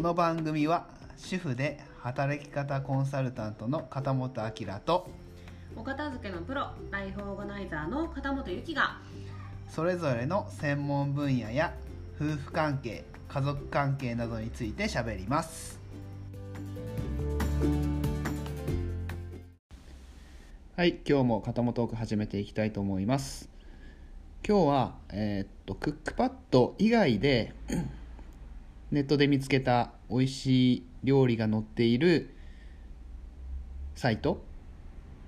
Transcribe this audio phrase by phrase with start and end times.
[0.00, 0.86] の番組は
[1.16, 5.08] 主婦で働き方コンサルタントの片本明と
[5.74, 8.98] お片付けのプロライフオーガナイザーの片本由紀が
[9.68, 11.72] それぞれの専門分野や
[12.20, 15.80] 夫婦関係家族関係などについてしゃべります。
[20.76, 23.48] はい今日も片本トーク始めていきたいと思います。
[24.46, 27.54] 今日は、えーっとクックパッド以外で
[28.92, 32.30] ネットで見つけた美味しい料理が載っている
[33.96, 34.44] サイト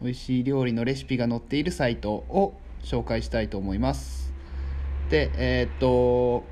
[0.00, 4.32] 美味しい料理のレシピが載っているサイトを紹介したいと思います。
[5.10, 6.44] でえーっと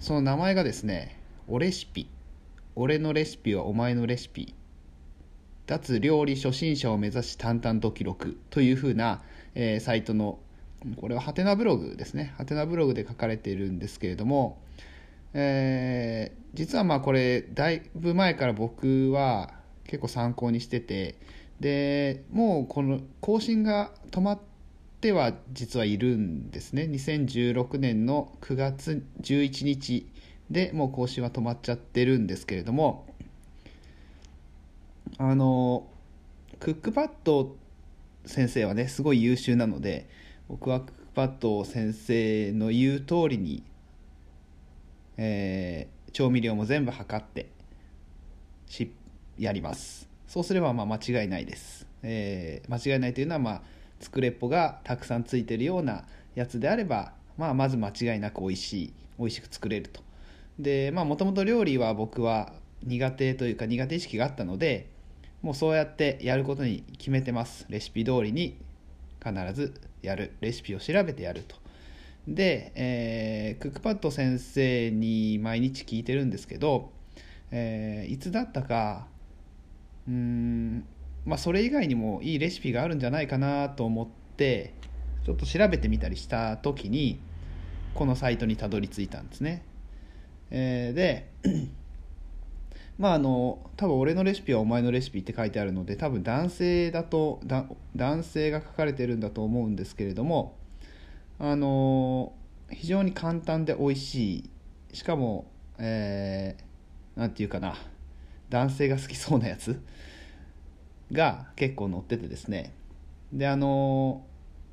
[0.00, 2.08] その名前がですね「おレシピ」
[2.74, 4.54] 「俺のレシピはお前のレシピ」
[5.66, 9.22] 「脱料理初心者を目指し淡々と記録」というふうな、
[9.54, 10.38] えーサイトの
[10.96, 12.34] これはハテナブログですね。
[12.36, 14.58] ハテナブログで書かれているんですけれども
[15.34, 19.50] えー実はまあこれだいぶ前から僕は
[19.84, 21.16] 結構参考にしてて
[21.60, 24.38] でもうこの更新が止まっ
[25.00, 26.84] ては実はいるんですね。
[26.84, 30.08] 2016年の9月11日
[30.50, 33.06] でもう更新は止まっちゃってるんですけれども
[35.18, 35.86] あの
[36.60, 37.56] クックパッド
[38.26, 40.08] 先生はねすごい優秀なので
[40.48, 43.62] 僕はクックパッド先生の言う通りに
[45.16, 47.48] えー調味料も全部測って
[48.66, 48.92] し
[49.36, 50.08] やります。
[50.28, 53.62] そうすればまあ間違いないです、えー間違いないというのはまあ
[54.00, 60.02] 作れっぽがたくさんついてるようなやつであれば、まあ、まず間違いなく美味しい美味しく作れると。
[60.58, 64.88] でまあもともと料理は僕は苦手というか苦手意識があったので
[65.42, 67.66] もうそうやってやることに決めてます。
[67.68, 68.56] レシピ通りに
[69.22, 70.32] 必ずやる。
[70.40, 71.56] レシピを調べてやると。
[72.26, 76.90] で、えークックパッド先生に毎日聞いてるんですけど、
[77.50, 79.06] えーいつだったか
[80.08, 80.84] うん
[81.24, 84.74] まあそれ以外にもいいレシピがあるんじゃないかなと思って
[85.24, 87.18] ちょっと調べてみたりした時に
[87.94, 89.62] このサイトにたどり着いたんですね、
[90.50, 91.30] えーで
[92.98, 100.56] まああの多分俺のレシピはお前のレシピって書いてあるので多分男性だとだ男性が書かれてるんだと思うんですけれども
[101.38, 102.32] あの
[102.70, 104.50] 非常に簡単で美味しい。
[104.96, 107.76] しかも、えーなんていうかな。
[108.50, 109.80] 男性が好きそうなやつ。
[111.12, 112.72] が結構載っててですね。
[113.32, 114.24] であの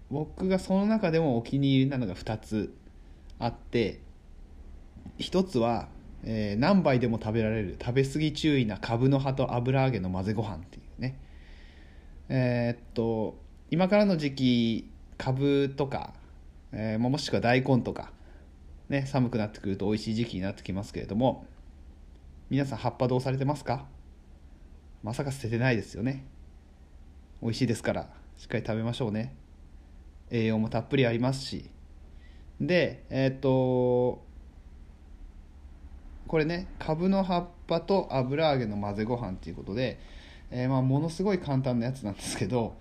[0.09, 2.73] 僕がその中でもお気に入りなのが2つ
[3.39, 3.99] あって。
[5.19, 5.87] 1つは、
[6.23, 11.19] えー何杯でも食べられる食べ過ぎ注意なカブの葉と油揚げの混ぜご飯っていうね。
[12.29, 13.37] えーっと
[13.71, 16.13] 今からの時期カブとか、
[16.73, 18.11] えーもしくは大根とか、
[18.89, 21.45] ね、寒くなってくると美味しい時期になってきますけれども
[22.49, 23.87] 皆さん葉っぱどうされてますか？
[25.03, 26.25] まさか捨ててないですよね。
[27.41, 29.35] 美味しいですからしっかり食べましょうね。
[30.29, 31.69] 栄養もたっぷりありますし。
[32.59, 34.29] でえーっと
[36.27, 39.99] これねカブの葉っぱと油揚げの混ぜご飯っていうことで、
[40.49, 42.77] えーまあ、ものすごい簡単なやつなんですけど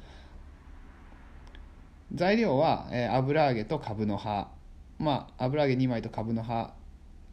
[2.14, 4.48] 材料は、えー油揚げとカブの葉。
[4.98, 6.72] まあ油揚げ2枚とカブの葉。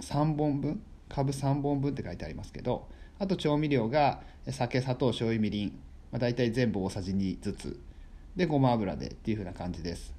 [0.01, 0.81] 3本分？
[1.09, 2.87] カブ3本分って書いてありますけど。
[3.19, 5.69] あと調味料が酒砂糖醤油みりん、
[6.11, 7.79] まあ、大体全部大さじ2ずつ。
[8.35, 10.13] でごま油でっていう風な感じです。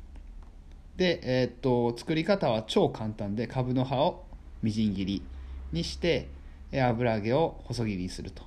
[0.96, 4.24] でえーっと作り方は超簡単でカブの葉を
[4.62, 5.22] みじん切り
[5.70, 6.28] にして
[6.72, 8.42] 油揚げを細切りにすると。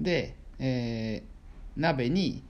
[0.00, 1.36] で、えー
[1.78, 2.42] 鍋に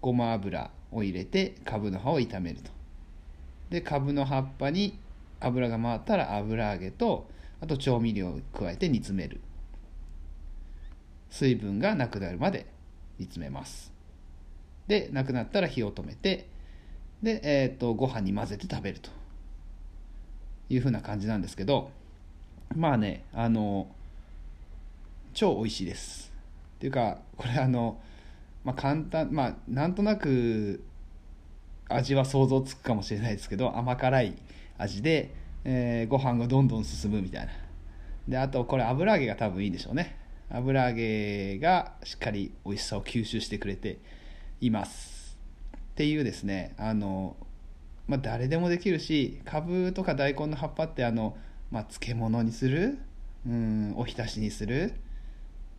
[0.00, 2.70] ごま油を入れてカブの葉を炒めると。
[3.70, 4.98] でカブの葉っぱに
[5.40, 7.28] 油が回ったら油揚げと
[7.60, 9.40] あと調味料を加えて煮詰める。
[11.30, 12.66] 水分がなくなるまで
[13.18, 13.92] 煮詰めます。
[14.86, 16.48] でなくなったら火を止めて
[17.22, 19.10] で、えー、とご飯に混ぜて食べると。
[20.70, 21.90] いうふうな感じなんですけど
[22.76, 23.88] まあねあの
[25.32, 26.32] 超美味しいです。
[26.76, 28.00] っていうかこれあの
[28.68, 30.84] まあ簡単まあなんとなく
[31.88, 34.36] 味は想像つくかもしれないですけど甘辛い
[34.76, 35.34] 味で、
[35.64, 37.52] えーご飯がどんどん進むみたいな。
[38.28, 40.18] であとこれ油揚げが多分いいんでしょうね。
[40.50, 43.96] 油揚げがしっかり美味しさを吸収してくれて
[44.60, 45.38] います。
[45.74, 47.36] っていうですねあの、
[48.06, 51.38] まあ、誰でもできるしかぶとか大根の葉っぱってあの、
[51.70, 52.98] まあ、漬物にする？
[53.46, 54.92] うんおひたしにする？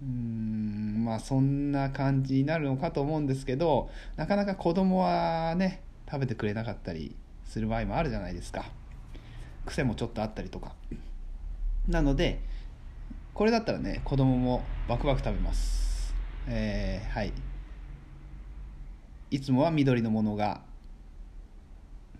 [0.02, 7.16] うんまあそんな感じになるのかと思うんですけどなかなか子供はね食べてくれなかったり
[7.46, 8.66] する場合もあるじゃないですか。
[9.66, 10.74] 癖もちょっとあったりとか。
[11.88, 12.42] なので
[13.34, 16.14] これだったらね子供もバクバク食べます。
[16.48, 17.34] えーはい。
[19.32, 20.62] いつもは緑のものが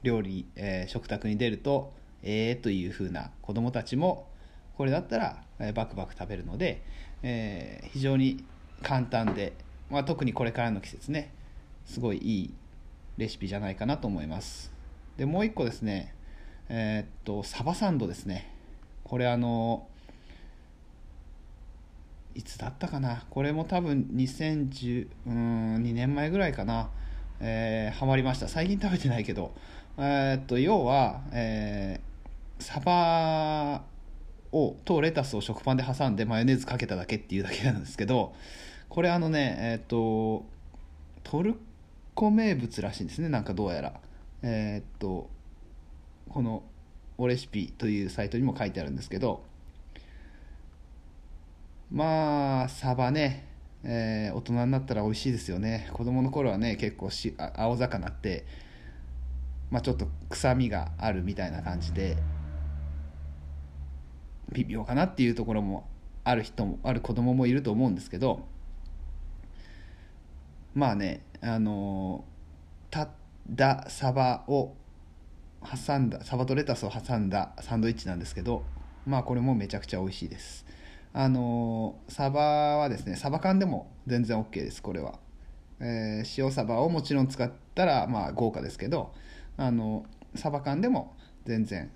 [0.04, 1.94] 料理、えー食卓に出ると
[2.24, 4.28] えーという風な子供たちも
[4.78, 6.84] これだったら、えーバクバク食べるので、
[7.24, 8.44] えー非常に
[8.82, 9.54] 簡単で、
[9.90, 11.34] まあ、特にこれからの季節ね
[11.86, 12.54] すごいいい
[13.18, 14.72] レシピじゃないかなと思います。
[15.18, 16.14] でもう一個ですね
[16.70, 18.54] えーっとサバサンドですね。
[19.04, 19.88] これあの
[22.36, 23.26] いつだったかな？
[23.30, 26.90] これも多分2010うん2年前ぐらいかな
[27.40, 28.48] えーハマりました。
[28.48, 29.52] 最近食べてないけど。
[29.98, 32.10] えーっと要は、えー
[32.64, 33.84] サバ
[34.52, 38.34] をとレタスを食パンで挟んでマヨネーズかけただけっていうだけなんですけど
[38.90, 40.46] これあのねえーっと
[41.24, 41.56] トル
[42.16, 44.00] コ名物らしいんですねなんかどうやら。
[44.42, 45.30] えーっと
[46.30, 46.64] この
[47.18, 49.44] おレシピというサイトにも書いてあるんですけど
[51.92, 53.48] まあサバね、
[53.84, 55.90] えー大人になったら美味しいですよね。
[55.92, 58.46] 子供の頃はね結構しあ青魚って、
[59.72, 62.18] まあ、ちょっと臭みがあるみたいな感じで
[64.52, 65.88] 微妙かなっていうところも
[66.24, 68.46] ある人もある子供もいると思うんですけど
[70.76, 72.26] まあねあの
[72.90, 73.10] たっ
[73.56, 74.74] たサバを
[75.86, 78.64] 挟んだサバとレタスを挟んだサンドイッチなんですけど
[79.06, 80.66] まあこれもめちゃくちゃ美味しいです。
[81.12, 85.20] あのサバはですねサバ缶でも全然 OK ですこれは、
[85.80, 89.12] えー塩サバをもちろん使ったらまあ豪華ですけど
[89.58, 90.06] あの
[90.36, 91.90] サバ缶でも全然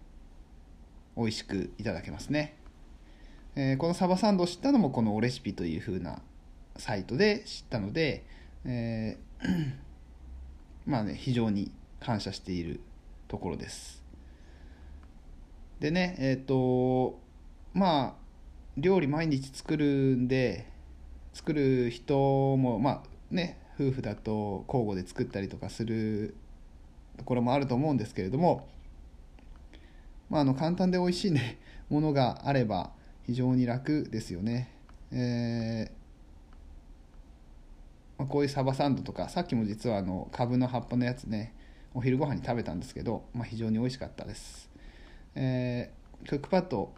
[1.15, 2.57] 美味しくいただけますね、
[3.55, 6.21] えーこのサバサンドを知ったのもこのおレシピという風な
[6.77, 8.25] サイトで知ったので、
[8.65, 9.73] えー
[10.85, 12.81] まあね非常に感謝している
[13.27, 14.03] ところです。
[15.79, 17.19] でねえっ、と
[17.73, 18.23] まあ
[18.77, 20.67] 料理毎日作るんで
[21.33, 26.35] 作る人もまあね夫婦だと交互で作ったりとかする
[27.17, 28.67] ところもあると思うんですけれども
[30.33, 31.59] まあ、あの簡単で美味しいね
[31.89, 32.91] ものがあれば
[33.21, 34.67] 非常に楽ですよね、
[35.11, 35.91] えー
[38.17, 41.53] まあ、こういうサバサンドとかさっきも実はあのカブの葉っぱのやつね
[41.93, 44.71] お昼ご飯に食べたんですけど、まあ、非常に美味しかったです、
[45.35, 46.93] えークックパッド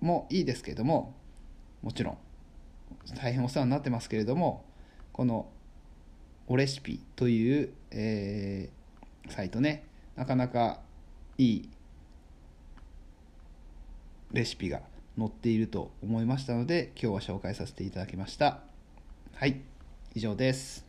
[0.00, 1.14] もいいですけれども
[1.82, 2.18] もちろん
[3.14, 4.64] 大変お世話になってますけれども
[5.12, 5.50] この
[6.46, 8.78] おレシピという、えー
[9.30, 9.84] サイトね
[10.16, 10.80] なかなか
[11.36, 11.68] いい
[14.32, 14.82] レシピが
[15.16, 18.60] 載っていると思いましたので今日は紹介させていただきました。
[19.34, 19.60] はい
[20.14, 20.84] 以上です。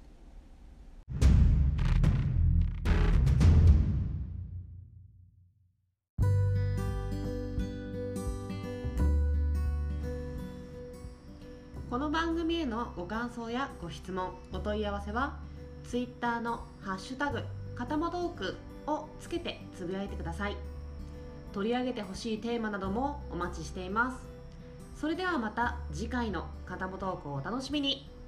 [11.89, 15.39] この番組へのご感想やご質問お問い合わせは
[15.83, 17.41] Twitter の「ハッシュタグ
[17.75, 20.68] かたまトーク」をつけてつぶやいてください。
[21.51, 24.27] 取り上げてほしいテーマなどもお待ちしています。
[24.95, 28.18] それではまた次回のかたまトークをお楽しみに。